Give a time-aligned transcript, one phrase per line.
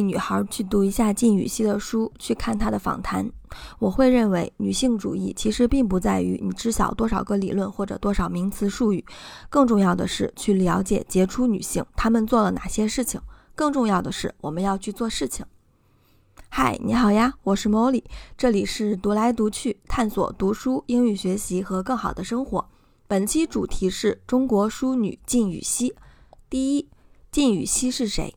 [0.00, 3.30] 女孩去读一下靳禹锡的书，去看她的访谈。
[3.78, 9.04] 我会认为，女性主义其实并不在于你知晓多少个理论或者多少名词术语，
[9.48, 13.20] 更重要的是去了解杰出女性她们做了哪些事情。
[13.54, 15.44] 更重要的是，我们要去做事情。
[16.48, 18.02] 嗨，你好呀，我是 Molly，
[18.36, 22.68] 这里是读来读去，探索读书、英语学习和更好的生活。
[23.06, 25.94] 本期主题是中国淑女靳禹锡。
[26.48, 26.88] 第一，
[27.30, 28.34] 靳禹锡是谁？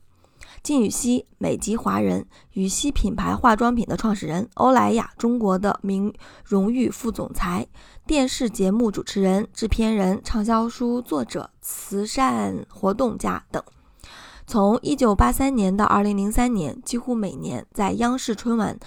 [0.63, 6.13] 靳宇熙，美籍华人，禹锡品牌化妆品的创始人，欧莱雅中国的名
[6.45, 7.67] 荣誉副总裁，
[8.07, 13.61] 电视节目主持人、制片人、畅销书作者、慈善活动家等。
[14.47, 18.79] 从1983年到2003年，几乎每年在央视春晚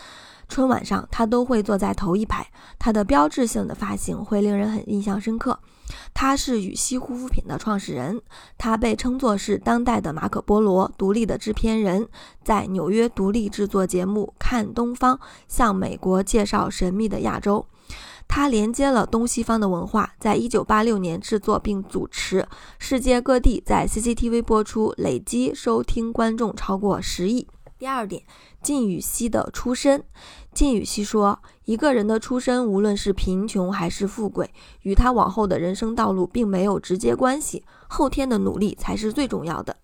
[0.48, 2.46] 春晚上，他都会坐在头一排。
[2.78, 5.60] 他的标志性的发型会令人很印象深刻。
[6.14, 8.20] 他是羽西护肤品的创始人，
[8.58, 12.08] 他被称作是当代的马可波罗，独立的制片人，
[12.42, 15.16] 在纽约独立制作节目《看东方》，
[15.48, 17.66] 向美国介绍神秘的亚洲。
[18.28, 22.44] 他连接了东西方的文化，在一九八六年制作并主持
[22.78, 27.46] 世界各地在 CCTV 播出，累计收听观众超过十亿。
[27.78, 28.22] 第二点，
[28.62, 30.02] 靳宇熙的出身。
[30.54, 39.76] 靳宇熙说：“一个人的出身，无论是贫穷还是富贵，与他往后的人生道路并没有直接关系，后天的努力才是最重要的。”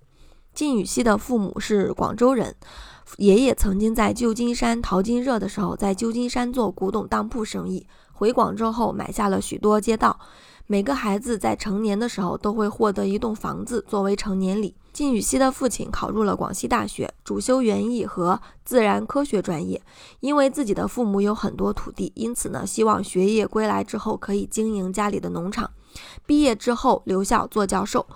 [0.55, 2.55] 靳宇熙的父母是广州人，
[3.19, 10.19] 爷爷曾经在旧金山淘金热的时候，在旧金山做古董当铺生意，回广州后买下了许多街道。
[10.73, 14.75] 每个孩子在成年的时候都会获得一栋房子作为成年礼。
[14.95, 19.83] 靳宇熙的父亲考入了广西大学，主修园艺和自然科学专业。
[20.21, 25.71] 因为自己的父母有很多土地，因此呢，希望学业归来之后可以经营家里的农场。
[26.25, 28.07] 毕业之后留校做教授。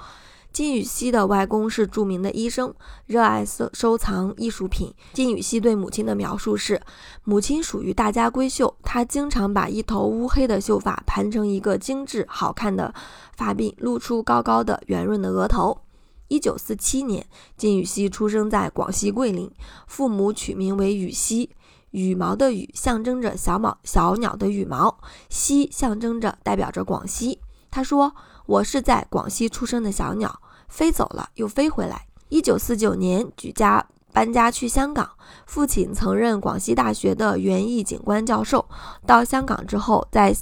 [0.56, 4.90] 金禹锡的外公是著名的医生，热爱收收藏艺术品。
[5.12, 6.80] 金禹锡对母亲的描述是：
[7.24, 12.94] 母亲属于大家闺秀，她经常把一头乌黑的秀发盘成一个精致好看的
[13.36, 15.78] 发鬓，露出高高的圆润的额头。
[16.28, 17.26] 一九四七年，
[17.58, 19.50] 金禹锡出生在广西桂林，
[19.86, 21.50] 父母取名为禹锡，
[21.90, 24.98] 羽毛的羽象征着小毛小鸟的羽毛，
[25.28, 27.40] 锡象征着代表着广西。
[27.70, 28.14] 他说
[28.46, 30.40] ：“我是在广西出生的小鸟。”
[30.76, 32.06] 飞走了，又飞回来。
[32.28, 35.08] 一九四九年举家搬家去香港，
[35.46, 38.68] 父亲曾任广西大学的园艺景观教授。
[39.06, 40.36] 到香港之后，在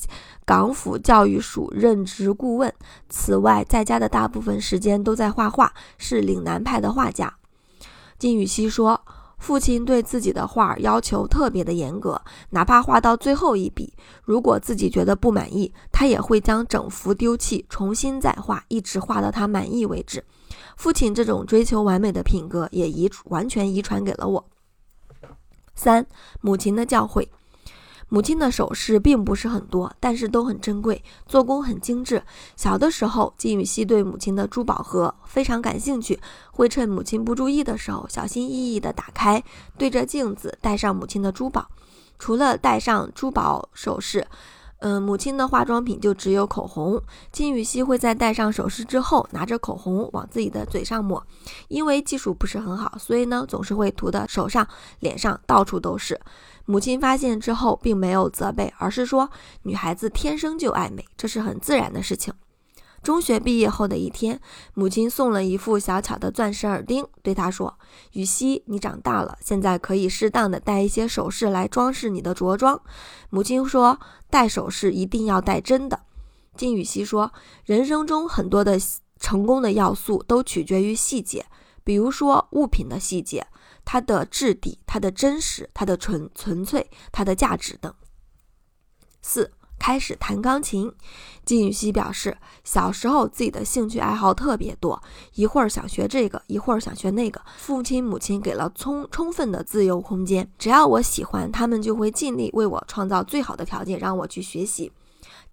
[0.45, 2.75] 港府教育署任职顾问。
[3.09, 7.33] 此外，在家的大部分时间都在画画，是岭南派的画家。
[8.19, 9.01] 金禹锡说。
[9.45, 12.19] 父亲对自己的画要求特别的严格，
[12.49, 13.93] 哪怕画到最后一笔，
[14.25, 20.25] 如果自己觉得不满意，他也会将整幅丢弃，重新再画，一直画到他满意为止。
[20.79, 24.49] 父亲这种追求完美的品格也遗完全遗传给了我。
[25.75, 26.07] 三，
[26.41, 27.29] 母亲的教诲。
[28.09, 32.23] 母亲的首饰并不是很多，但是都很珍贵，做工很精致。
[32.55, 36.21] 小的时候，金宇锡对母亲的珠宝盒非常感兴趣，
[36.53, 39.43] 会趁母亲不注意的时候，小心翼翼地打开，
[39.77, 41.69] 对着镜子戴上母亲的珠宝。
[42.19, 44.25] 除了戴上珠宝首饰，
[44.79, 47.03] 嗯，母亲的化妆品就只有口红。
[47.33, 51.27] 金宇锡会在戴上首饰之后，拿着口红往自己的嘴上抹，
[51.69, 54.67] 因为技术不是很好，所以呢，总是会涂的手上、
[55.01, 56.21] 脸上到处都是。
[56.67, 59.31] 母亲发现之后，并没有责备，而是说
[59.65, 62.33] ：“女孩子天生就爱美，这是很自然的事情。”
[63.03, 64.41] 中学毕业后的一天，
[64.73, 67.77] 母亲送了一副小巧的钻石耳钉，对她说
[68.13, 72.81] ：“雨熙，你长大了，现在可以适当的戴一些首饰来装饰你的着装。”
[73.29, 74.01] 母亲说
[74.31, 76.01] ：“戴首饰一定要戴真的。”
[76.57, 77.31] 金雨熙说
[77.67, 78.81] ：“人生中很多的
[79.21, 81.45] 成功的要素都取决于细节，
[81.85, 83.47] 比如说物品的细节。”
[83.85, 87.93] 它的质地、它的真实、它的纯纯粹、它的价值等。
[89.23, 90.93] 四，开始弹钢琴。
[91.45, 95.03] 金禹锡表示，小时候自己的兴趣爱好特别多，
[95.35, 97.41] 一会儿想学这个，一会儿想学那个。
[97.57, 104.91] 父亲母亲给了充充分的自由空间，只要我喜欢，他们就会尽力为我创造最好的条件，让我去学习。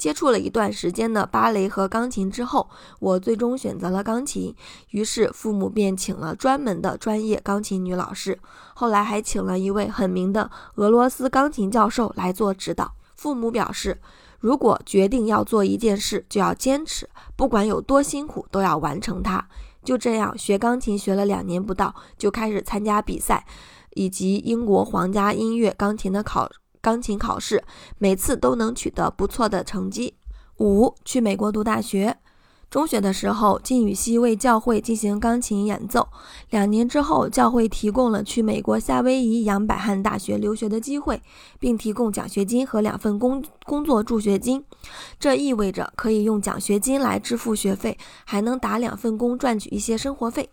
[0.01, 2.67] 接触了一段时间的芭蕾和钢琴之后，
[2.97, 4.55] 我最终选择了钢琴。
[4.89, 8.39] 于是父母便请了专门的专业钢琴女老师，
[8.73, 12.93] 后来还请了一位很名的俄罗斯钢琴教授来做指导。
[13.15, 14.01] 父母表示，
[14.39, 19.47] 如果决定要做一件事，就要坚持，不管有多辛苦，都要完成它。
[19.83, 23.45] 就这样，学钢琴学了两年不到，就开始参加比赛，
[23.91, 26.49] 以及英国皇家音乐钢琴的考。
[26.81, 27.63] 钢琴考试
[27.97, 30.15] 每次都能取得不错的成绩。
[30.57, 32.17] 五，去美国读大学。
[32.69, 36.07] 中学的时候，金宇熙为教会进行钢琴演奏。
[36.51, 41.21] 两年之后，教会提供了去美国夏威夷杨百翰大学留学的机会，
[41.59, 44.63] 并提供奖学金和两份工工作助学金。
[45.19, 50.49] 这意味着可以用奖学金来支付学费，还能打两份工赚取一些生活费。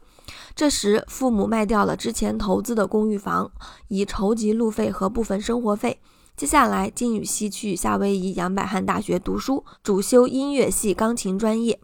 [0.54, 3.50] 这时，父母卖掉了之前投资的公寓房，
[3.88, 6.00] 以筹集路费和部分生活费。
[6.36, 11.80] 接下来，金宇熙去夏威夷杨百翰大学读书，主修音乐系钢琴专业。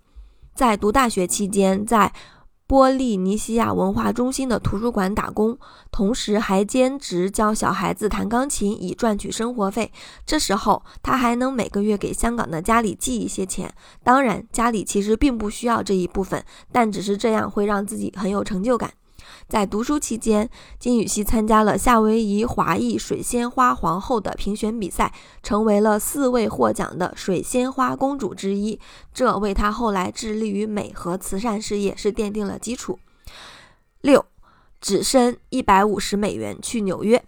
[0.55, 2.13] 在读大学期间，在
[2.67, 5.59] 波利尼西亚文化中心的图书馆打工，
[5.91, 9.93] 同时还兼职教小孩子弹钢琴，以赚取生活费。
[10.25, 13.73] 这时候，他还能每个月给香港的家里寄一些钱。
[14.03, 18.91] 当然，家里其实并不需要这一部分，但只是这样会让自己很有成就感。
[19.49, 20.49] 在读书期间，
[20.79, 25.13] 金宇熙参加了夏威夷华裔水仙花皇后的评选比赛，
[25.43, 28.81] 成为了四位获奖的水仙花公主之一。
[29.13, 32.99] 这为她后来致力于美和慈善事业是奠定了基础。
[34.01, 34.25] 六，
[34.81, 37.23] 只身一百五十美元去纽约。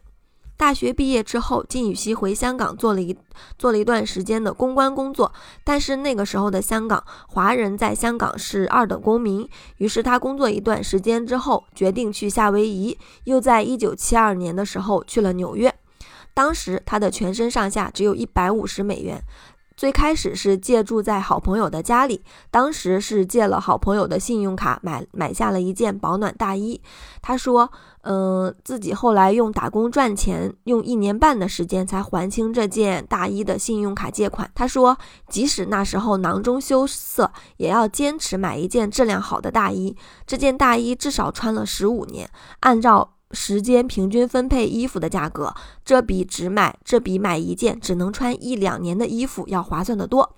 [0.57, 3.17] 大学毕业之后，金宇熙回香港做了一
[3.59, 5.33] 做了一段时间的公关工作，
[5.63, 15.75] 但是那个时候的香港华人在香港是二等公民，于是他工作一段时间之后，决定去夏威夷，又在一九七二年的时候去了纽约。
[16.33, 19.23] 当时他的全身上下只有一百五十美元。
[19.77, 26.81] 最开始是借住在好朋友的家里，当时是借了好朋友的信用卡买买下了一件保暖大衣。
[27.21, 27.71] 他说
[28.03, 34.97] ：“嗯，自己后来用打工赚钱，用一年半的时间才还清这件大衣的信用卡借款。”他说
[35.29, 39.95] ：“即使那时候囊中羞涩，也要坚持买一件质量好的大衣。
[40.27, 42.31] 这件大衣至少穿了十五年，
[42.61, 45.55] 按照。”时间平均分配衣服的价格，
[45.85, 50.37] 这比只买这比买一件只能穿一两年的衣服要划算得多。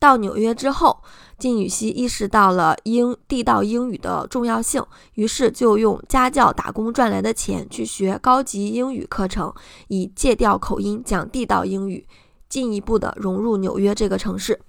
[0.00, 1.02] 到纽约之后，
[1.38, 4.84] 金宇熙意识到了英地道英语的重要性，
[5.14, 9.54] 于是就用家教打工赚来的钱去学高级英语课程，
[9.88, 12.04] 以戒掉口音讲地道英语，
[12.48, 14.60] 进一步的融入纽约这个城市。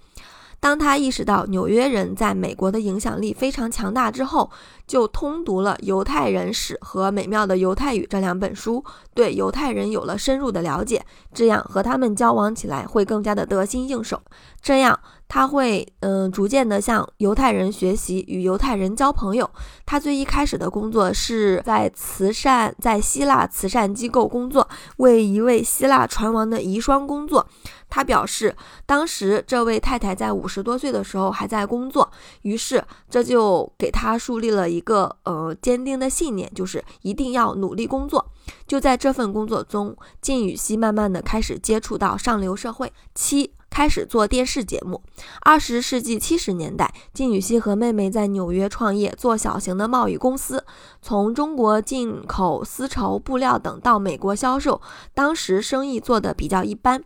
[0.61, 4.49] 当他意识到纽约人在美国的影响力非常强大之后，
[4.85, 8.83] 就通读了《犹太人史》和《美妙的犹太语》这两本书，
[9.15, 11.03] 对犹太人有了深入的了解，
[11.33, 14.21] 这样和他们交往起来会更加的得心应手。
[14.61, 19.49] 这样他会嗯逐渐的向犹太人学习，与犹太人交朋友。
[19.87, 27.47] 他最一开始的工作是在慈善，在希腊慈善机构工作，为一位希腊船王的遗孀工作。
[27.91, 28.55] 他表示，
[28.88, 32.09] 当时这位太太在五十多岁的时候还在工作，
[32.41, 38.31] 于是这就给他树立了一个呃坚定的信念，就是一定要努力工作。
[38.65, 42.91] 就在这份工作中，靳宇熙慢慢的开始接触到上流社会。
[43.13, 43.53] 七。
[43.71, 45.01] 开始做电视节目。
[45.39, 50.63] 二十世纪七十年代，金宇熙和妹妹在纽约创业，做小型的贸易公司，
[51.01, 54.81] 从中国进口丝绸、布料等到美国销售。
[55.13, 57.01] 当时生意做得比较一般。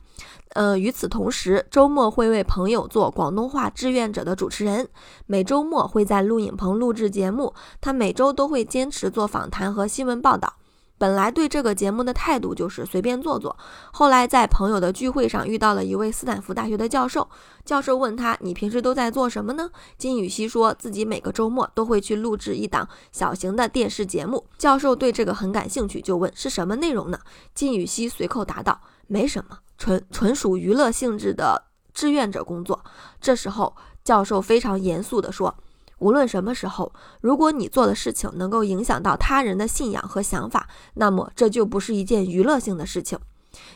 [0.55, 4.87] 呃，与此同时，周末会为朋友做广东话志愿者的主持人，
[5.27, 7.53] 每周末会在录影棚录制节目。
[7.79, 10.53] 他每周都会坚持做访谈和新闻报道。
[10.97, 13.57] 本来对这个节目的态度就是随便做做，
[13.91, 17.27] 后来在朋友的聚会上遇到了一位斯坦福大学的教授，
[17.65, 24.45] 教授问他：“你平时都在做什么呢？”金宇熙说自己每个周末都会去录制一档小型的电视节目。
[24.57, 27.19] 教授对这个很感兴趣，就问是什么内容呢？
[27.53, 32.81] 金宇熙随口答道：“没什么，纯纯属娱乐性质的志愿者工作。”
[33.19, 35.53] 这时候，教授非常严肃地说。
[35.99, 43.17] 无论什么时候，如果你做的事情能够影响到他人的信仰和想法，那么这就不是一件娱乐性的事情。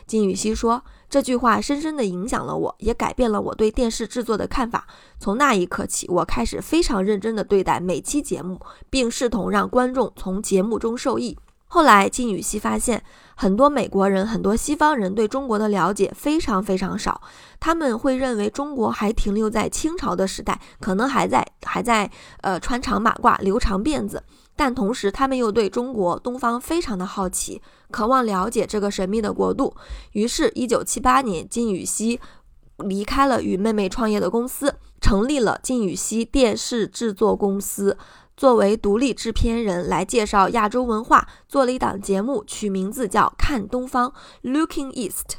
[0.06, 4.86] 金宇熙说这句话深深地影响了我，也改变了我对电视制作的看法。
[5.18, 8.60] 从那一刻起，我开始非常认真地对待每期节目，
[8.90, 11.38] 并试图让观众从节目中受益。
[11.72, 13.00] 后来，金宇熙发现，
[13.36, 17.22] 很多美国人、很多西方人对中国的了解非常非常少。
[17.60, 22.10] 他们会认为中国还停留在清朝的时代，可能还在还在
[22.40, 24.20] 呃穿长马褂、留长辫子。
[24.56, 27.62] 但同时，他们又对中国东方非常的好奇，
[27.92, 29.72] 渴望了解这个神秘的国度。
[30.10, 32.18] 于是，一九七八年，金宇熙
[32.78, 37.96] 离开了与妹妹创业的公司，成立了金宇熙电视制作公司。
[38.40, 44.14] 作为独立制片人来介绍亚洲文化，做了一档节目，取名字叫《看东方》
[44.50, 45.36] （Looking East）。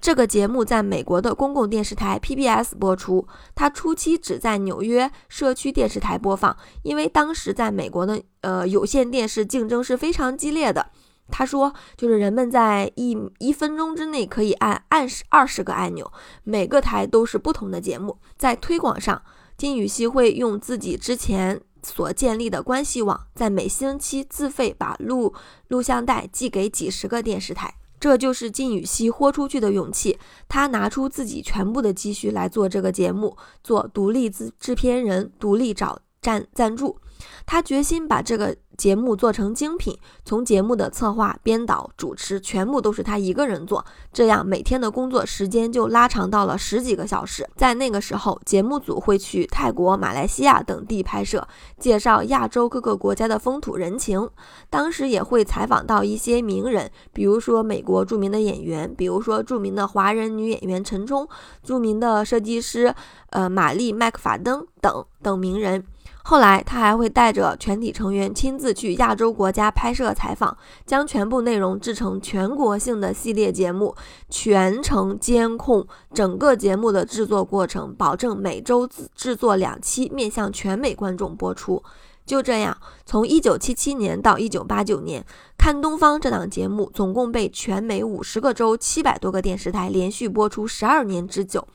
[0.00, 3.26] 这个节目在美国的公共电视台 PBS 播出。
[3.56, 10.92] 它初期只在纽约社区电视台播放，因为当时在美国的呃有线电视竞争是非常激烈的。
[11.28, 16.12] 他说，就是人们在一一分钟之内可以按按十二十个按钮，
[16.44, 18.18] 每个台都是不同的节目。
[18.38, 19.20] 在推广上。
[19.56, 25.34] 金宇熙会用自己之前所建立的关系网，在每星期自费把录
[25.68, 27.74] 录像带寄给几十个电视台。
[27.98, 30.18] 这就是金宇熙豁出去的勇气。
[30.48, 36.98] 他拿出自己全部的积蓄来做这个节目，做独立制制片人，独立找赞赞助。
[37.46, 38.56] 他决心把这个。
[38.76, 47.48] 节目做成精品，从节目的策划、编导、主持，全部都是他一个人做，这样每天的工作时间就拉长到了十几个小时。
[47.56, 51.46] 在那个时候，节目组会去泰国、马来西亚等地拍摄，
[51.78, 54.28] 介绍亚洲各个国家的风土人情。
[54.68, 61.28] 当时也会采访到一些名人，比如说美国著名的演员，比如说著名的华人女演员陈冲，
[61.62, 62.94] 著名的设计师，
[63.30, 65.84] 呃，玛丽麦克法登等等名人。
[66.28, 73.94] 后来，他还会带着全体成员亲自去亚洲国家拍摄采访，将全部内容制成全国性的系列节目，
[74.28, 81.80] 全程监控整个节目的制作过程，保证每周制作两期，面向全美观众播出。
[82.24, 85.22] 就这样，从1977年到1989年，
[85.56, 91.68] 《看东方》这档节目总共被全美五十个州、七百多个电视台连续播出十二年之久。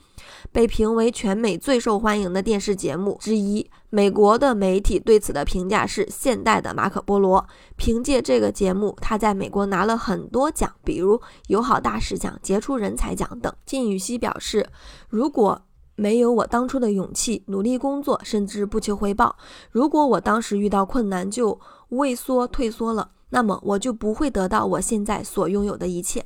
[0.51, 3.69] 被评为全美最受欢迎的电视节目之一。
[3.93, 7.45] 美国的媒体对此的评价是“现代的马可波罗”。
[7.75, 13.53] 凭借这个节目，他在美国拿了很多奖，比如友好大使奖、杰出人才奖等。
[13.65, 14.69] 靳宇熙表示
[15.09, 15.61] ：“如果
[15.95, 19.35] 没有我当初的勇气、努力工作，甚至不求回报；
[19.71, 26.25] 如果我当时遇到困难就畏缩退缩了，那么我就不会得到我现在所拥有的一切。”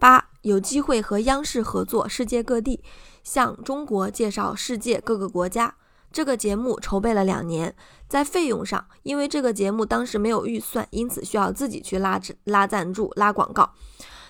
[0.00, 0.26] 八。
[0.42, 2.82] 有机会和央视合作，世界各地
[3.22, 5.74] 向中国介绍世界各个国家。
[6.12, 7.74] 这个节目筹备了两年，
[8.08, 13.70] 在费用上，因为这个节目当时没有预算，因此需要自己去拉拉赞助、拉广告。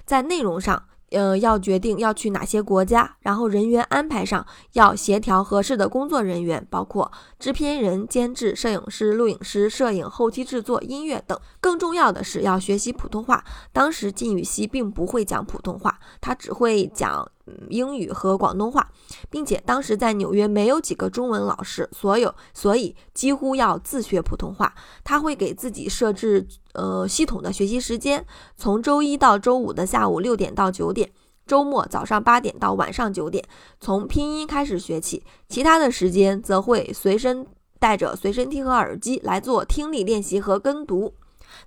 [0.05, 0.85] 在内容上。
[1.11, 11.37] 呃，要决定要去哪些国家，然后人员安排上要协调合适的工作人员，包括制片人、监制、摄影师、录影师、摄影、后期制作、音乐等。
[11.61, 13.43] 更重要的是要学习普通话。
[13.73, 17.29] 当时金宇熙并不会讲普通话，他只会讲。
[17.69, 18.90] 英语和广东话，
[19.30, 24.75] 并且当时在纽约没有几个中文老师，所有所以几乎要自学普通话。
[25.04, 28.25] 他会给自己设置呃系统的学习时间，
[28.57, 31.11] 从周一到周五的下午六点到九点，
[31.47, 33.45] 周末早上八点到晚上九点，
[33.80, 37.47] 从拼音开始学起，其他的时间则会随身
[37.78, 41.14] 带着随身听和耳机来做听力练习和跟读。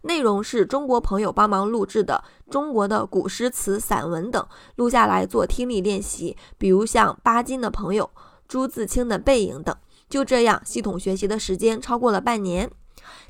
[0.04, 4.46] 内容是中国朋友帮忙录制的中国的古诗词、散文等，
[4.76, 6.38] 录下来做听力练习。
[6.58, 8.10] 比如像巴金的朋友、
[8.48, 9.76] 朱自清的背影等。
[10.10, 12.70] 就这样，系统学习的时间超过了半年。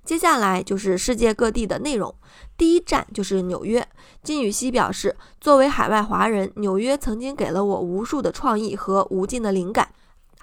[0.03, 2.13] 接下来就是世界各地的内容。
[2.57, 3.87] 第一站就是纽约。
[4.21, 9.89] 金宇熙表示，作为海外华人，纽约曾经给了我无数的创意和无尽的灵感。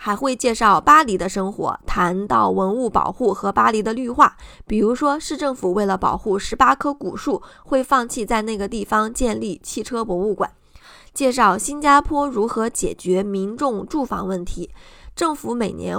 [0.03, 4.35] 还会介绍巴黎的生活，谈到文物保护和巴黎的绿化，
[4.67, 10.51] 比如说市政府为了保护十八棵古树，会放弃在那个地方建立汽车博物馆。
[11.13, 14.71] 介绍新加坡如何解决民众住房问题，
[15.15, 15.95] 政府每年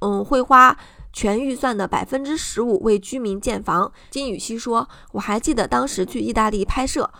[0.00, 0.76] 嗯会花
[1.10, 3.90] 全预算的百分之十五为居民建房。
[4.10, 7.10] 金宇熙说：“我还记得当时去意大利拍摄，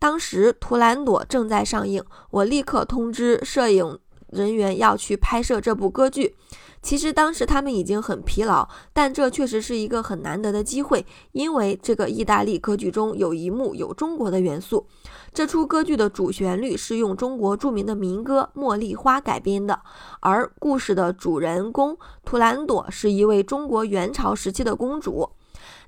[0.00, 6.34] 当时《图兰朵》正在上映，我立刻通知摄影。”人员要去拍摄这部歌剧，
[6.82, 14.86] 其实当时他们已经很疲劳，但这确实是一个很难得的机会，因为这个意大利歌剧中有一幕有中国的元素。
[15.32, 19.80] 这出歌剧的主旋律是用中国著名的民歌《茉莉花》改编的，
[20.20, 25.30] 而故事的主人公图兰朵是一位中国元朝时期的公主。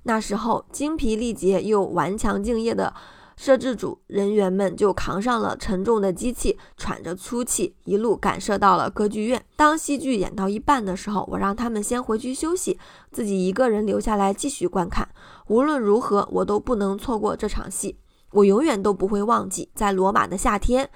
[0.05, 2.93] 那时候精疲力竭又顽强敬业的。
[3.37, 9.45] 摄制组人员们就扛上了沉重的机器，喘着粗气，一路赶设到了歌剧院。
[9.57, 12.79] 当戏剧演到一半的时候，我让他们先回去休息，
[13.11, 15.09] 自己一个人留下来继续观看。
[15.49, 17.99] 无论如何，我都不能错过这场戏。
[18.33, 20.89] 我永远都不会忘记，在罗马的夏天，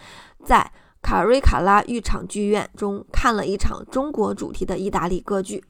[0.44, 5.62] 在卡瑞卡拉浴场剧院中看了一场中国主题的意大利歌剧。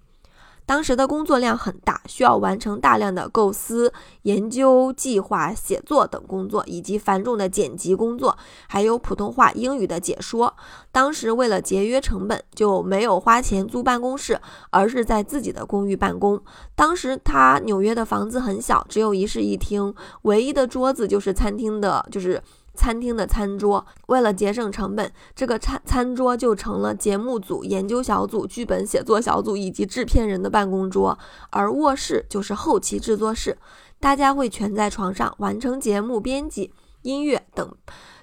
[0.66, 3.92] 当时的工作量很大，需要完成大量的构思、
[4.22, 10.54] 研究、计划、写作等工作，以及繁重的剪辑工作，还有普通话、英语的解说。
[10.90, 16.42] 当时为了节约成本，就没有花钱租办公室，而是在自己的公寓办公。
[16.74, 22.42] 当时他纽约的房子很小，只有一室一厅，唯一的桌子就是餐厅的，就是。
[22.76, 31.18] 餐厅的餐桌，为了节省成本，这个餐餐桌就成了节目组、研究小组、剧本写作小组以及制片人的办公桌，
[31.50, 33.58] 而卧室就是后期制作室，
[33.98, 37.74] 大家会蜷在床上完成节目编辑、音乐等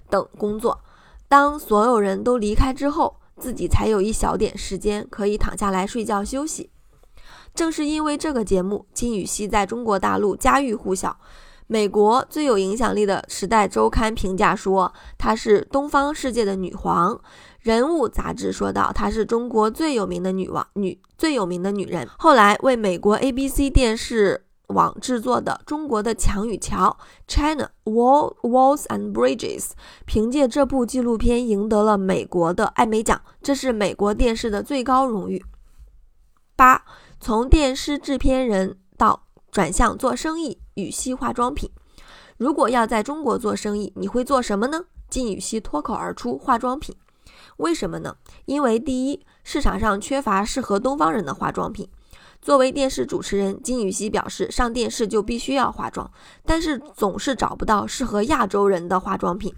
[0.09, 0.79] 等工作。
[1.27, 6.69] 当所有人都离开之后，自己才有一小点时间可以躺下来睡觉休息。
[7.55, 11.17] 正是因为这个节目，金宇熙在中国大陆家喻户晓。
[11.73, 17.15] 美国最有影响力的《时代周刊》评价说，她是东方世界的女皇。
[17.61, 22.07] 《人物》杂志说道，她是中国最有名的女王女最有名的女人。
[22.19, 26.95] 后来为美国 ABC 电视网制作的《中国的墙与桥》
[27.27, 29.71] （China Wall Walls and Bridges）
[30.05, 35.43] 凭借这部纪录片赢得了美国的艾美奖，这是美国电视的最高荣誉。
[36.55, 36.85] 八。
[37.19, 41.69] 从电视制片人到转向做生意，羽西化妆品。
[42.37, 44.85] 如果要在中国做生意，你会做什么呢？
[45.11, 46.95] 金羽西脱口而出：化妆品。
[47.57, 48.15] 为什么呢？
[48.45, 51.87] 因为第一，市场上缺乏适合东方人的化妆品。
[52.41, 56.09] 作为电视主持人，金宇熙表示，上电视就必须要化妆，
[56.43, 59.53] 但是总是找不到适合亚洲人的化妆品。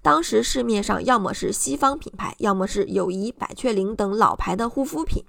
[0.00, 5.24] 当时市面上要么是西方品牌，要么是友谊、百雀羚等老牌的护肤品。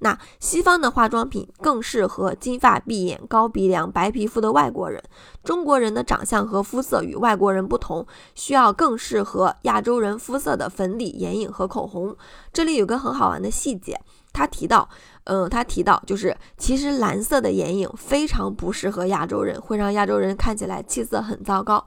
[0.00, 5.02] 那西方的化妆品更适合金发碧眼、高鼻梁、白皮肤的外国人。
[5.44, 12.16] 中国人的长相和肤色与外国人不同，需要更适合亚洲人肤色的粉底、眼影和口红。
[12.52, 14.00] 这里有个很好玩的细节，
[14.32, 14.88] 他提到，
[15.24, 21.84] 嗯，他提到就是其实蓝色的眼影非常不适合亚洲人，会让亚洲人看起来气色很糟糕。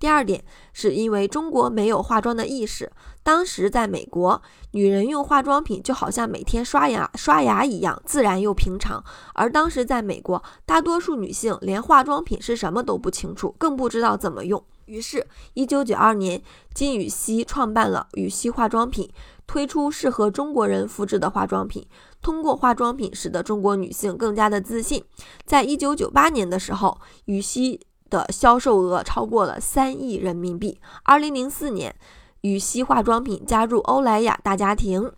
[0.00, 0.42] 第二点
[0.72, 2.90] 是因为中国没有化妆的意识。
[3.22, 4.40] 当时在美国，
[4.70, 9.04] 女人用化妆品就好像每天刷牙刷牙一样自然又平常。
[9.34, 14.64] 而当时在美国，大多数女性连化妆品是什么都不清楚，更不知道怎么用。
[14.86, 16.42] 于是，一九九二年，
[16.74, 19.08] 金羽西创办了羽西化妆品，
[19.46, 21.86] 推出适合中国人肤质的化妆品。
[22.22, 25.04] 通过化妆品，使得中国女性更加的自信。
[25.44, 27.82] 在一九九八年的时候，羽西。
[28.10, 30.78] 的销售额超过了三亿人民币。
[31.04, 31.94] 二零零四年，
[32.42, 35.10] 羽西化妆品加入欧莱雅大家庭。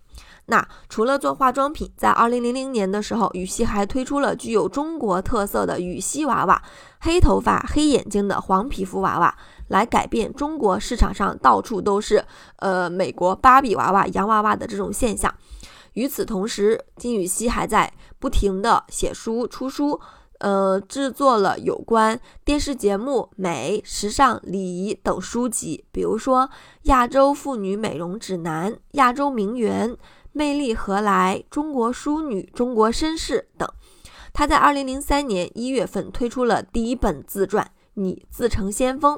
[0.46, 6.60] 那除了做化妆品，在二零零零年的时候，羽西还推出了具有中国特色的羽西娃娃，
[7.00, 9.34] 黑头发、黑眼睛的黄皮肤娃娃，
[9.68, 12.24] 来改变中国市场上到处都是
[12.56, 15.32] 呃美国芭比娃娃、洋娃娃的这种现象。
[15.94, 20.00] 与此同时，金羽西还在不停的写书、出书。
[20.42, 26.42] 呃，制作了有关电视节目、美、时尚、礼仪等书籍，比如说
[26.82, 29.90] 《亚洲妇女美容指南》《亚洲名媛》
[30.32, 33.68] 《魅力何来》《中国淑女》《中国绅士》等。
[34.32, 39.16] 他在二零零三年一月份推出了第一本自传《你自成先锋》，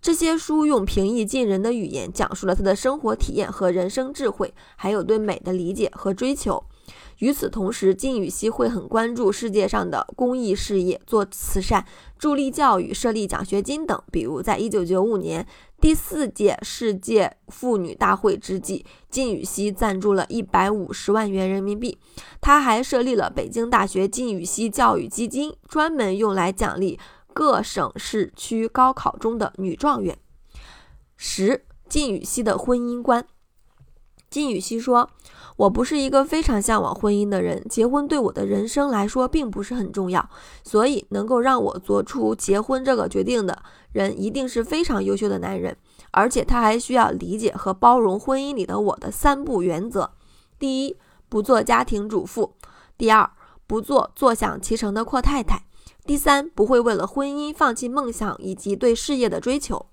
[0.00, 6.64] 这些书用平易近人的语言讲述了他的生活体验和人生智慧，还有对美的理解和追求。
[7.18, 11.86] 与此同时，金宇熙会很关注世界上的公益事业，做慈善、
[12.18, 14.02] 助力教育、设立奖学金等。
[14.10, 15.46] 比如，在一九九五年
[15.80, 21.96] 第四届世界妇女大会之际，金宇熙赞助了一百五十万元人民币。
[22.40, 26.98] 他还设立了北京大学金宇熙教育基金，专门用来奖励
[27.32, 30.18] 各省市区高考中的女状元。
[31.16, 33.24] 十、金宇熙的婚姻观。
[34.28, 35.08] 金宇熙说。
[35.56, 40.28] 我不是一个非常向往婚姻的人，结婚对我的人生来说并不是很重要，
[40.64, 43.62] 所以能够让我做出结婚这个决定的
[43.92, 45.76] 人，一定是非常优秀的男人，
[46.10, 50.10] 而且他还需要理解和包容婚姻里的我的三不原则：
[50.58, 50.96] 第一，
[51.28, 52.56] 不做家庭主妇；
[52.98, 53.30] 第二，
[53.68, 55.58] 不做坐享其成的阔太太；
[56.04, 59.86] 第三，不会为了婚姻放弃梦想以及对事业的追求。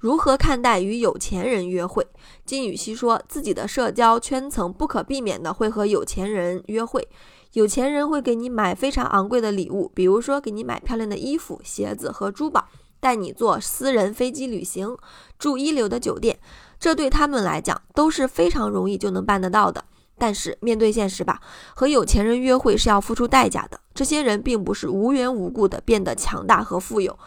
[0.00, 2.06] 如何看待与有钱人约会？
[2.46, 7.06] 金宇熙说自己的社交圈层不可避免的会和有钱人约会，
[7.52, 12.66] 有钱人会给你买非常昂贵的礼物，比如说给你买漂亮的衣服、鞋子和珠宝，
[12.98, 14.96] 带你坐私人飞机旅行，
[15.38, 16.38] 住一流的酒店，
[16.78, 19.84] 这对他们来讲都是非常容易就能办得到的。
[20.16, 21.42] 但是面对现实吧，
[21.74, 23.78] 和有钱人约会是要付出代价的。
[23.92, 27.18] 这些人并不是无缘无故的变得强大和富有。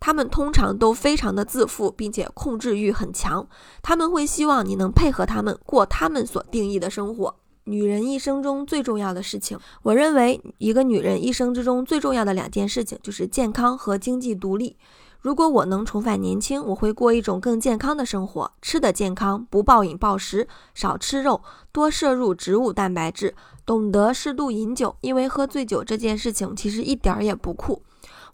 [0.00, 3.46] 他们通常都非常的自负，并且控制欲很强。
[3.82, 7.34] 他们会希望你能配合他们过他们所定义的生活。
[7.64, 14.76] 女人一生中最重要的事情，我认为一个女人一生之中最重要的两件事情就是健康和经济独立。
[15.20, 23.34] 如果我能重返年轻，我会过一种更健康的生活，吃的健康，不暴饮暴食，少吃肉，多摄入植物蛋白质，
[23.66, 27.82] 懂得适度饮酒，因为喝醉酒这件事情其实一点儿也不酷。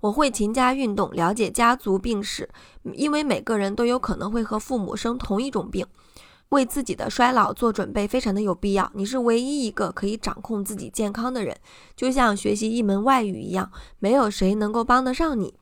[0.05, 2.51] 我会勤加运动，了解家族病史，
[2.93, 5.87] 因为每个人都有可能会和父母生同一种病，
[6.51, 8.90] 为自己的衰老做准备非常的有必要。
[8.93, 11.57] 你是唯一一个可以掌控自己健康的人，
[11.97, 15.55] 就像学习一门外语一样，没有谁能够帮得上你。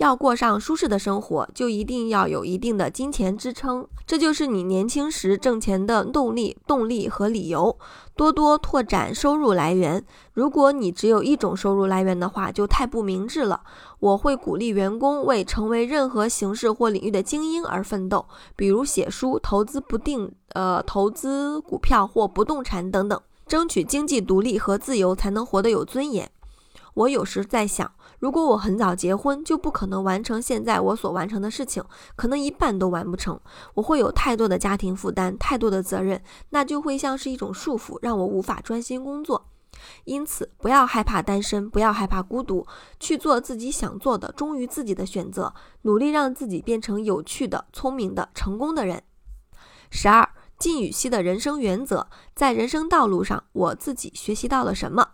[0.00, 7.76] 要过上舒适的生活，就一定要有一定的金钱支撑，这就是你年轻时挣钱的动力、动力和理由。
[8.16, 10.02] 多多拓展收入来源。
[10.32, 13.60] 如果你只有一种收入来源的话，就太不明智了。
[13.98, 18.24] 我会鼓励员工为成为任何形式或领域的精英而奋斗，
[18.56, 26.30] 比如写书、投资不定呃投资股票或不动产等等，争取经济独立和自由，才能活得有尊严。
[26.94, 27.92] 我有时在想。
[28.20, 31.82] 如果我很早结婚，就不可能完成现在我所完成的事情，
[32.14, 33.40] 可能一半都完不成。
[33.74, 39.46] 我会有太多的家庭负担，太多的责任，那就会像是一种束缚，让我无法专心工作。
[40.04, 42.66] 因此，不要害怕单身，不要害怕孤独，
[42.98, 49.02] 去做自己想做的，忠于自己的选择，努力让自己变成有趣的、聪明的、成功的人。
[49.90, 50.28] 十二，
[50.58, 55.08] 靳禹锡的人生原则，在人生道路上，我自己学习到了什么？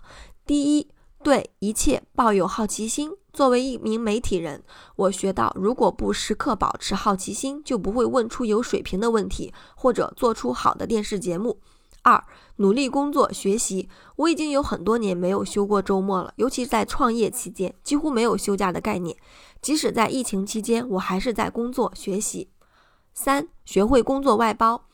[0.44, 0.90] 第一。
[1.26, 3.10] 对一切抱有好奇心。
[3.32, 4.62] 作为一名媒体人，
[4.94, 11.58] 我学到，如果不时刻保持好奇心，就不会问出有水平的问题，或者做出好的电视节目。
[12.02, 12.24] 二，
[12.58, 13.88] 努力工作学习。
[14.14, 19.16] 我已经有很多年没有休过周末了，尤其在创业期间，几乎没有休假的概念。
[19.60, 22.50] 即使在疫情期间，我还是在工作学习。
[23.12, 24.84] 三，学会工作外包，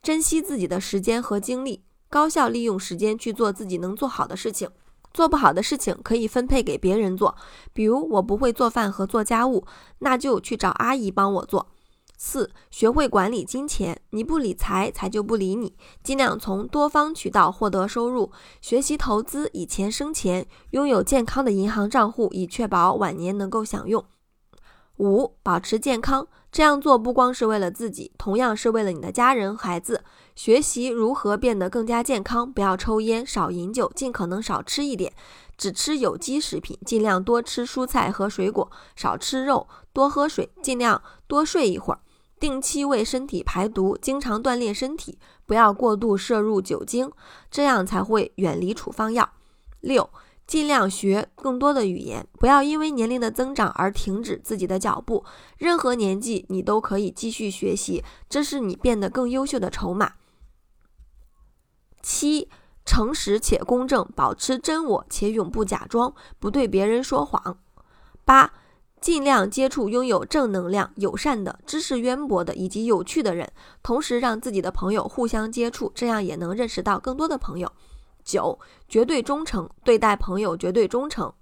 [0.00, 4.70] 珍惜自己的时间和精力，高效利用时间去做自己能做好的事情。
[5.12, 7.34] 做不好的事情可以分配给别人做，
[7.72, 9.64] 比如我不会做饭和做家务，
[9.98, 11.68] 那就去找阿姨帮我做。
[12.16, 15.74] 四、学会管理金钱，你不理财，财就不理你。
[16.02, 24.04] 尽量从多方渠道获得收入，学习投资，以钱生钱，拥有健康的银行账户，以确保晚年能够享用。
[24.98, 26.28] 五、保持健康。
[26.52, 30.02] 这样做不光是为了自己，同样是为了你的家人、孩子。
[30.34, 35.12] 学习如何变得更加健康，不要抽烟，少饮酒，尽可能少吃一点，
[35.56, 42.00] 只吃有机食品，尽量多吃蔬菜和水果，少吃肉，多喝水，尽量多睡一会儿，
[42.38, 47.10] 定期为身体排毒，经常锻炼身体，不要过度摄入酒精，
[47.50, 49.30] 这样才会远离处方药。
[49.80, 50.08] 六。
[50.46, 55.24] 尽量学更多的语言，不要因为年龄的增长而停止自己的脚步。
[55.58, 60.14] 任何年纪，你都可以继续学习，这是你变得更优秀的筹码。
[62.02, 62.48] 七，
[62.84, 67.58] 诚实且公正，保持真我且永不假装，不对别人说谎。
[68.24, 68.52] 八，
[69.00, 73.50] 尽量接触拥有正能量、友善的、知识渊博的以及有趣的人，
[73.82, 77.70] 同时让自己的朋友互相接触，这样也能认识到更多的朋友。
[78.22, 78.58] 九，
[78.88, 81.32] 绝对忠诚，对待朋友绝对忠诚。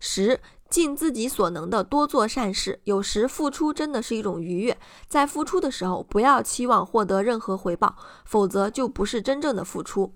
[0.00, 2.80] 十，尽自己所能的多做善事。
[2.84, 10.14] 有时付出真的是一种愉悦，在付出的时候不要期望获得任何回报，否则就不是真正的付出。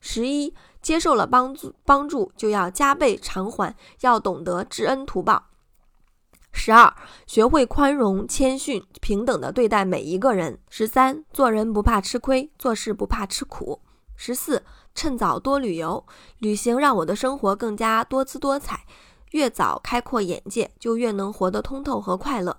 [0.00, 5.44] 十一，接受了帮助，帮助就要加倍偿还，要懂得知恩图报。
[6.52, 6.94] 十二，
[7.26, 10.58] 学会宽容、谦逊、平等的对待每一个人。
[10.68, 13.80] 十三，做人不怕吃亏，做事不怕吃苦。
[14.16, 14.62] 十四。
[14.94, 16.04] 趁早多旅游，
[16.38, 18.84] 旅行让我的生活更加多姿多彩。
[19.32, 22.56] 越早开阔眼界，就越能活得通透和快乐。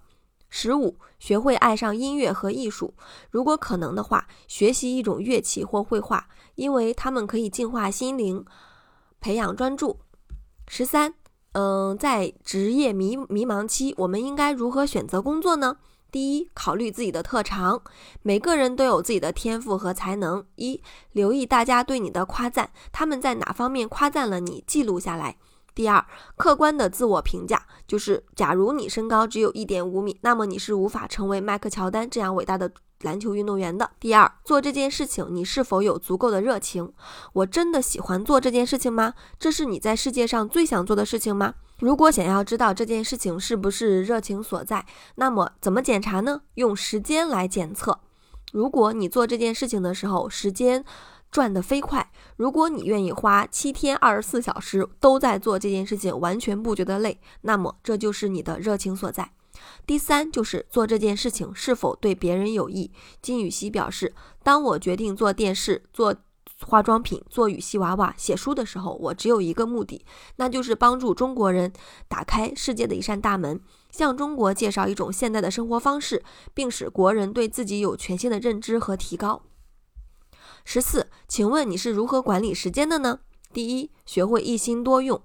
[0.49, 2.93] 十五，学会爱上音乐和艺术，
[3.31, 8.45] 如果可能的话，学习一种乐器或绘画，因为它们可以净化心灵，
[9.19, 9.97] 培养专注。
[10.67, 11.15] 十三，
[11.53, 15.77] 嗯，在职业迷迷茫期，我们应该如何选择工作呢？
[16.11, 17.81] 第一，考虑自己的特长。
[18.21, 20.45] 每个人都有自己的天赋和才能。
[20.57, 20.79] 一，
[21.11, 25.37] 留意大家对你的夸赞，他们在哪方面夸赞了你，记录下来。
[25.75, 26.05] 第二，
[26.35, 33.89] 客观的自我评价，就是假如你身高只有一点五米，那么你是无法成为迈克乔丹这样伟大的篮球运动员的。
[33.99, 36.93] 第二，做这件事情你是否有足够的热情？
[37.33, 39.13] 我真的喜欢做这件事情吗？
[39.39, 41.55] 这是你在世界上最想做的事情吗？
[41.79, 46.41] 如果想要知道这件事情是不是热情所在，那么怎么检查呢？
[46.53, 47.99] 用时间来检测。
[48.53, 50.85] 如果你做这件事情的时候时间
[51.31, 52.02] 转得飞快，
[52.43, 59.31] 如果你愿意花七天二十四小时都在做这件事情，完全不觉得累，那么这就是你的热情所在。
[59.87, 62.91] 第三就是做这件事情是否对别人有益。
[63.21, 66.13] 金宇熙表示，当我决定做电视做。
[66.67, 70.05] 化妆品、做羽西娃娃、写书的时候，我只有一个目的，
[70.37, 71.73] 那就是帮助中国人
[72.07, 73.59] 打开世界的一扇大门，
[73.91, 79.41] 向中国介绍一种现代的生活方式，并使国人对自己有全新的认知和提高。
[80.63, 83.19] 十四，请问你是如何管理时间的呢？
[83.51, 85.21] 第一，学会一心多用。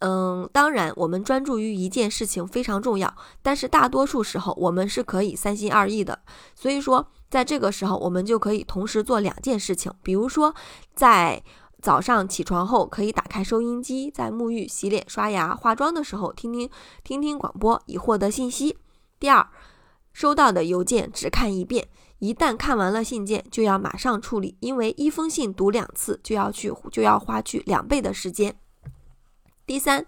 [0.00, 6.20] 嗯，当然，我们专注于一件事情非常重要，但是大多数时候我们是可以三心二意的。
[6.54, 9.90] 所以说，在这个时候，我们就可以同时做两件事情。
[10.02, 10.54] 比如说，
[10.94, 11.42] 在
[11.80, 16.68] 早上起床后可以打开收音机，在沐浴、洗脸、刷牙、化妆的时候听听
[17.02, 18.76] 听听广播，以获得信息。
[19.18, 19.48] 第二，
[20.12, 21.88] 收到的邮件只看一遍，
[22.24, 28.56] 一旦看完了信件就要马上处理，因为一封信读两次就要去就要花去两倍的时间。
[29.66, 30.06] 第三。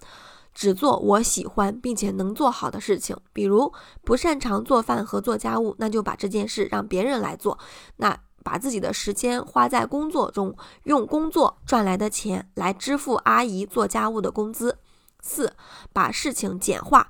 [0.58, 3.70] 只做我喜欢并且能做好的事情，比如
[4.06, 7.58] 不擅长做饭和做家务，那就把这件事让别人来做。
[7.96, 14.78] 那把自己的时间花在工作中，用工作赚来的钱来支付阿姨做家务的工资。
[15.20, 15.52] 四，
[15.92, 17.06] 把事情简化。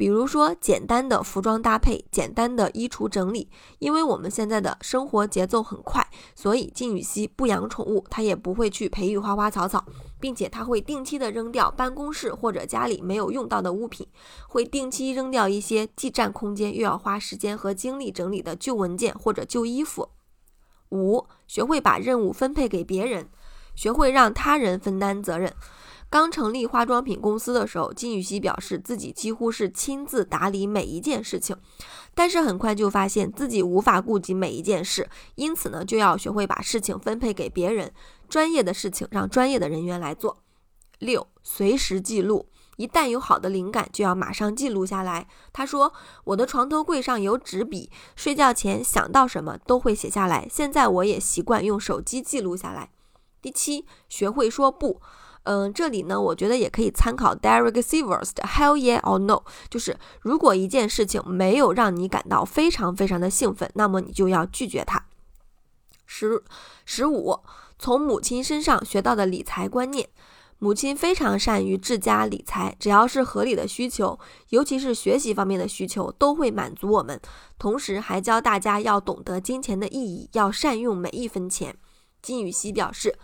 [0.00, 3.50] 比如说，简单的服装搭配，简单的衣橱整理。
[3.80, 9.84] 因为我们现在的生活节奏很快，所以金宇熙不养宠物，他也不会去培育花花草草，
[10.18, 14.06] 并且他会定期的扔掉办公室或者家里没有用到的物品，
[14.48, 20.08] 会定期扔掉一些既占空间又要花时间和精力整理的旧文件或者旧衣服。
[20.92, 23.28] 五，学会把任务分配给别人，
[23.74, 25.52] 学会让他人分担责任。
[26.10, 31.56] 刚成立化妆品公司的时候，金宇熙表示自己几乎是亲自打理每一件事情，
[32.16, 37.92] 但是很快就发现自己无法顾及每一件事，因此呢，就要学会把事情分配给别人，
[38.28, 40.38] 专业的事情让专业的人员来做。
[40.98, 45.28] 六，随时记录，一旦有好的灵感，就要马上记录下来。
[45.52, 45.92] 他说
[46.24, 50.48] ：“我的床头柜上有纸笔，睡觉前想到什么都会写下来。
[50.50, 52.90] 现在我也习惯用手机记录下来。”
[53.40, 55.00] 第七，学会说不。
[55.44, 65.06] 嗯，这里呢，我觉得也可以参考 Derek Sivers 的 Hell Yeah or No，就是如果一件事情没有让你感到非常非常的兴奋，那么你就要拒绝它。
[66.04, 66.42] 十
[66.84, 67.40] 十五，
[67.78, 70.10] 从母亲身上学到的理财观念，
[70.58, 74.18] 母亲非常善于治家理财，只要是合理的需求，
[74.50, 77.18] 尤其是学习方面的需求，都会满足我们。
[77.58, 81.74] 同时还教大家要懂得金钱的意义，要善用每一分钱。
[82.20, 83.16] 金宇熙表示。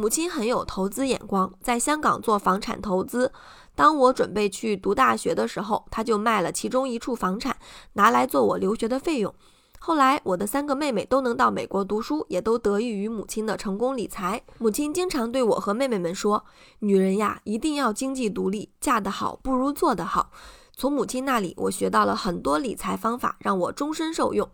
[0.00, 3.30] 母亲很有投资眼光，在香港做房产投资。
[3.74, 7.54] 当我准备去读大学的时候，他就卖了其中一处房产，
[7.92, 9.34] 拿来做我留学的费用。
[9.78, 14.42] 后来，我的三个妹妹都能到美国读书，也都得益于母亲的成功理财。
[14.56, 16.46] 母亲经常对我和妹妹们说
[16.80, 20.30] ：“女人呀，一定要经济独立，嫁得好不如做得好。”
[20.74, 24.48] 从母亲那里，我学到了很多理财方法，让我终身受用。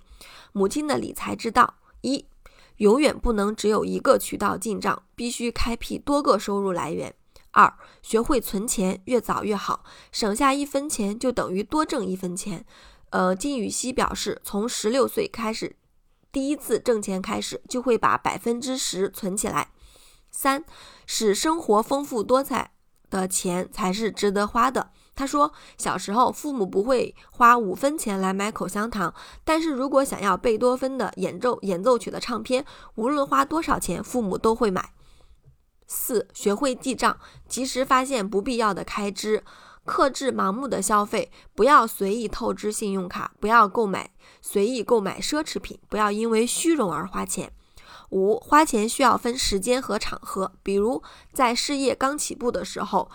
[0.52, 2.26] 母亲的理财之道一。
[2.78, 7.14] 永远不能只有一个渠道进账，必须开辟多个收入来源。
[7.52, 12.66] 二，学会存钱，越早越好，省下一分钱就等于多挣一分钱。
[13.10, 15.76] 呃，金宇熙表示，从十六岁开始，
[16.30, 19.70] 第一次挣钱开始，就会把百分之十存起来。
[20.30, 20.64] 三，
[21.06, 22.72] 使生活丰富多彩
[23.08, 24.90] 的钱才是值得花的。
[25.16, 34.92] 他说，小时候父母不会花五分钱来买口香糖，但是如果想要贝多芬的演奏演奏曲的唱片，无论花多少钱，父母都会买。
[35.87, 39.42] 四，学会记账，及时发现不必要的开支，
[39.87, 44.11] 克制盲目的消费，不要随意透支信用卡，不要购买
[44.42, 47.50] 随意购买奢侈品，不要因为虚荣而花钱。
[48.11, 51.02] 五，花钱需要分时间和场合，比如
[51.33, 53.11] 在事业刚起步的时候。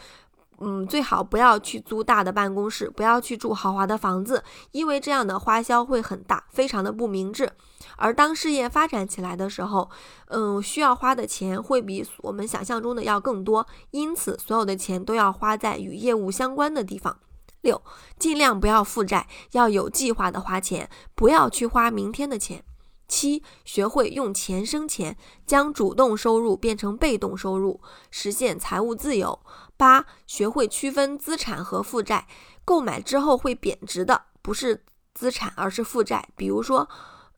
[0.61, 7.51] 嗯，最好不要去租大的办公室，不要去住豪华的房子，因为这样的花销会很大，非常的不明智。
[7.97, 9.89] 而当事业发展起来的时候，
[10.27, 17.17] 嗯，需要花的钱会比我们想象中的要更多，因此所有的钱都要花在与业务相关的地方。
[17.61, 17.79] 六，
[18.17, 22.63] 尽量不要负债，要有计划的花钱，不要去花明天的钱。
[23.11, 29.37] 七，学会用钱生钱，将主动收入变成被动收入，实现财务自由。
[29.75, 32.25] 八，学会区分资产和负债，
[32.63, 36.87] 购买之后会贬值的不是资产，而是负债，比如说，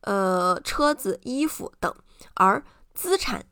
[0.01, 1.91] 呃，车子、衣服等，
[2.35, 3.47] 而资产。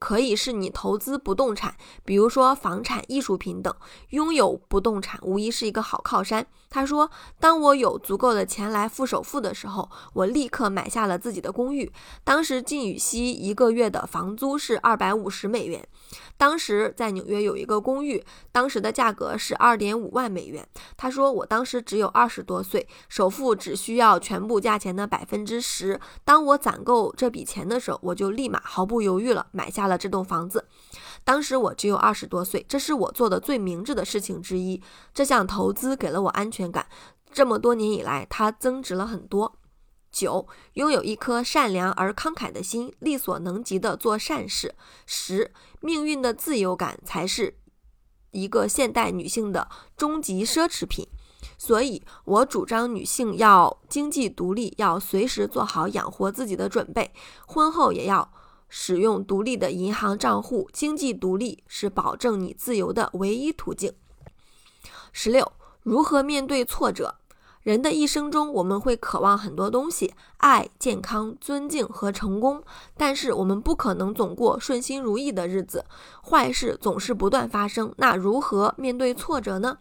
[0.00, 3.74] 可以是你投资不动产，比如说房产、艺术品等。
[4.10, 6.46] 拥有不动产无疑是一个好靠山。
[6.70, 11.90] 他说：“当我有足够的钱来付首付的时候，我立刻买下了自己的公寓。
[12.22, 15.84] 当时靳宇熙一个月的房租是二百五十美元。
[16.36, 20.64] 当时在纽约有一个公寓，当时的价格是二点五万美元。”
[20.96, 25.98] 他说：“我当时只有二十多岁，首付只需要全部价钱的百分之十。
[26.24, 30.66] 当我攒够这笔钱的时候，我就立马毫不犹豫了买下。”了这栋房子，
[31.24, 34.82] 当时我只有二十多岁，这是我做的最明智的事情之一。
[35.12, 36.86] 这项投资给了我安全感，
[37.30, 39.56] 这么多年以来，它增值了很多。
[40.10, 44.74] 九，拥有一颗善良而慷慨的心，力所能及的做善事。
[45.04, 47.58] 十，命运的自由感才是
[48.30, 51.06] 一个现代女性的终极奢侈品。
[51.58, 57.12] 所以我主张女性要经济独立，要随时做好养活自己的准备，
[57.46, 58.32] 婚后也要。
[58.68, 63.92] 使用独立的银行账户，经济独立是保证你自由的唯一途径。
[65.12, 65.52] 十六，
[65.82, 67.17] 如何面对挫折？
[67.68, 72.64] 人的一生中，我们会渴望很多东西：爱、健康、尊敬和成功。
[72.96, 75.84] 但是，我们不可能总过顺心如意的日子，
[76.26, 77.92] 坏事总是不断发生。
[77.98, 79.76] 那如何面对挫折呢？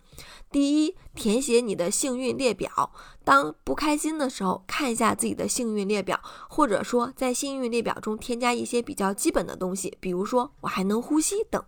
[0.52, 2.91] 第一，填写你的幸运列表。
[3.23, 6.19] 当不开心的时候，看一下自己的幸运列表，
[6.50, 11.63] 或者说在幸运列表中添加一些比较基本的东西，比如说我还能呼吸等，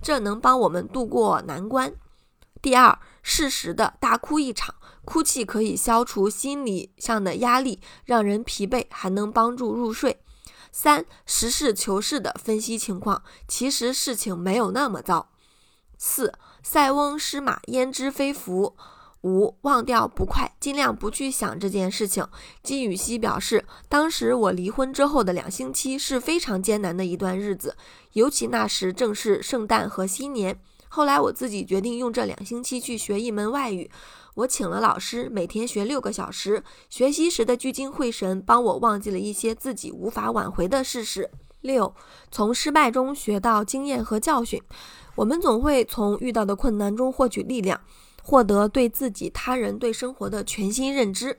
[0.00, 1.92] 这能帮我们度过难关。
[2.62, 4.72] 第二，适时的大哭一场。
[5.04, 10.20] 哭泣可以消除心理上的压力，让人疲惫，还能帮助入睡。
[10.72, 15.30] 三、实事求是的分析情况，其实事情没有那么糟。
[15.96, 18.76] 四、塞翁失马，焉知非福。
[19.22, 22.26] 五、忘掉不快，尽量不去想这件事情。
[22.62, 27.74] 金宇熙表示，当时我离婚之后的两星期是非常艰难的一段日子，
[28.12, 30.60] 尤其那时正是圣诞和新年。
[30.88, 33.90] 后来我自己决定用这两星期去学一门外语。
[34.34, 36.64] 我请了老师，每天学六个小时。
[36.90, 41.30] 学习时的聚精会神，帮我忘记了一些自己无法挽回的事实。
[41.60, 41.94] 六，
[42.32, 44.60] 从失败中学到经验和教训。
[45.14, 47.80] 我们总会从遇到的困难中获取力量，
[48.24, 51.38] 获得对自己、他人、对生活的全新认知。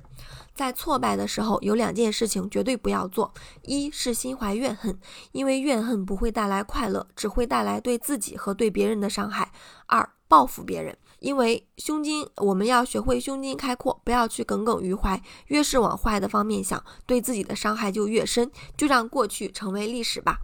[0.56, 4.98] 在挫败的时候，有两件事情绝对不要做：一是心怀怨恨，
[5.34, 9.50] 因为怨恨不会带来快乐，只会带来对自己和对别人的伤害；
[9.88, 10.98] 二，报复别人。
[11.20, 15.22] 因为胸襟，我们要学会胸襟开阔，不要去耿耿于怀。
[15.48, 18.52] 越是往坏的方面想，对自己的伤害就越深。
[18.78, 20.38] 就让过去成为历史吧。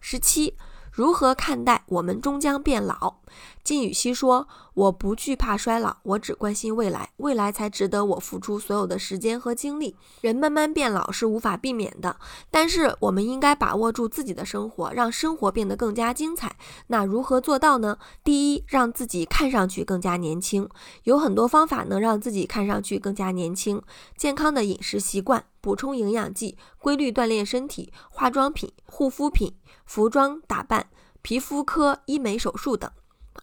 [0.00, 0.56] 十七。
[0.92, 3.14] 如何看待我们终将变老？
[3.62, 9.94] 金宇熙说：“我不惧怕衰老，我只关心未来，未来才值得我付出所有的时间和精力。
[10.22, 12.16] 人慢慢变老是无法避免的，
[12.50, 16.56] 但是我们应该把握住自己的生活，让生活变得更加精彩。
[16.88, 17.98] 那如何做到呢？
[18.24, 20.68] 第一，让自己看上去更加年轻，
[21.04, 23.80] 有很多方法能让自己看上去更加年轻。
[24.16, 29.52] 健康的饮食习惯。”补充营养剂，规律锻炼身体，化妆品、护肤品、
[29.84, 30.86] 服装打扮、
[31.20, 32.90] 皮肤科医美手术等。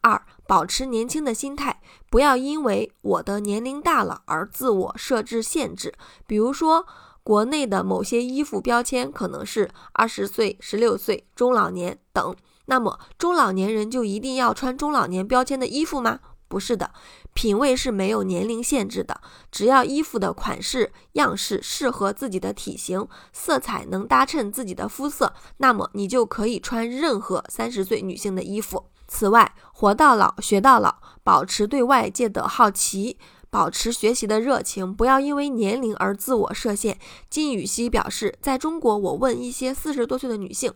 [0.01, 5.93] 二、保持年轻的心态，不要因为我的年龄大了而自我设置限制。
[6.25, 6.85] 比如说，
[7.23, 16.19] 国内的某些衣服标签可能是二十岁、十六岁、中老年等，那么中老年人就一定要穿中老年标签的衣服吗？
[16.49, 16.91] 不是的，
[17.33, 19.19] 品味是没有年龄限制的。
[19.51, 28.85] 只要衣服的款式样式适合自己的体型，色彩能搭衬自己的肤色，那么你就可以穿任何三十岁女性的衣服。
[29.09, 33.19] 此外，活到老学到老，保持对外界的好奇，
[33.51, 36.97] 保持学习的热情，不要因为年龄而自我设限。
[37.29, 40.73] 金宇熙表示，在中国，我问一些四十多岁的女性：“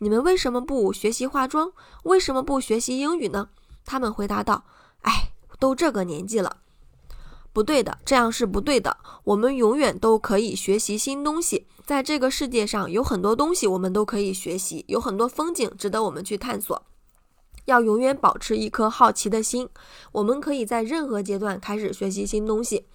[0.00, 1.72] 你们为什么不学习化妆？
[2.04, 3.50] 为什么不学习英语呢？”
[3.84, 4.64] 她们回答道。
[5.02, 6.56] 哎，都这个年纪了，
[7.52, 8.96] 不对的，这样是不对的。
[9.24, 16.82] 我们永远都可以学习新东西，在这个世界上有很多东西我们都可以学习，有很多风景值得我们去探索。
[17.68, 19.68] 要永远保持一颗好奇的心，
[20.12, 22.86] 我们可以在任何阶段开始学习新东西。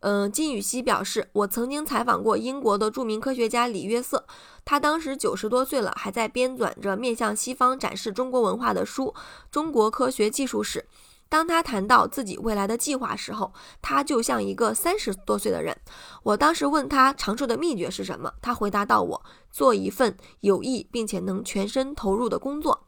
[0.00, 4.24] 嗯，金宇熙表示，我曾经采访过英国的著名科学家李约瑟，
[4.64, 9.08] 他当时九十多岁了，还在编纂着面向西方展示中国文化的书
[9.50, 10.80] 《中国科学技术史》。
[11.28, 15.76] 当他谈到自己未来的计划时候，他就像一个三十多岁的人。
[16.22, 22.85] 我当时问他长寿的秘诀是什么，他回答到我：做一份有益并且能全身投入的工作。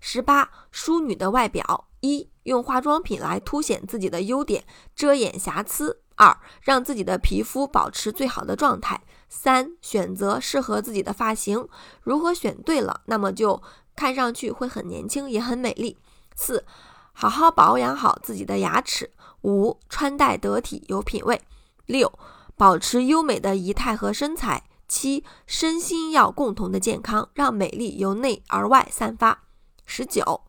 [0.00, 4.64] 十八，淑女的外表：一，用化妆品来凸显自己的优点，
[4.96, 6.00] 遮掩瑕疵。
[6.16, 9.02] 二，让自己的皮肤保持最好的状态。
[9.28, 11.66] 三，选择适合自己的发型。
[12.02, 13.62] 如何选对了，那么就
[13.96, 15.96] 看上去会很年轻，也很美丽。
[16.34, 16.64] 四，
[17.12, 19.10] 好好保养好自己的牙齿。
[19.42, 21.40] 五，穿戴得体，有品位。
[21.86, 22.12] 六，
[22.56, 24.64] 保持优美的仪态和身材。
[24.86, 29.44] 七，身心要共同的健康，让美丽由内而外散发。
[29.90, 30.42] 十九，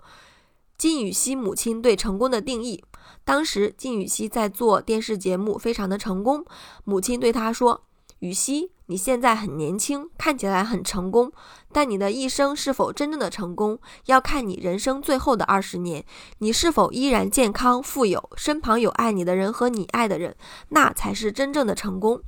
[0.77, 2.83] 金宇熙母亲对成功的定义。
[3.25, 6.45] 当时金宇熙在做电视节目，非常的成功。
[6.83, 7.83] 母亲对他说
[8.19, 11.31] ：“宇熙，你现在很年轻，看起来很成功，
[11.71, 16.05] 但你的一生是否真正的成功，要看你人生最后的二十年，
[16.37, 20.35] 你是否依然健康、富有，身旁有爱你的人和你爱的人，
[20.69, 22.21] 那才是真正的成功。”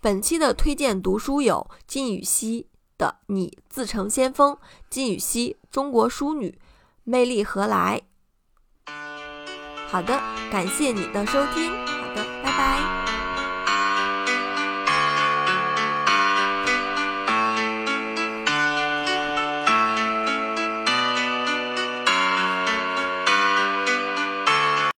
[0.00, 2.68] 本期的推荐读书有金宇熙
[2.98, 4.54] 的《你自成先锋》，
[4.90, 6.58] 金雨熙，中国淑女，
[7.04, 8.02] 魅力何来？
[9.88, 10.20] 好的，
[10.50, 11.70] 感谢你的收听。
[11.86, 12.97] 好的，拜拜。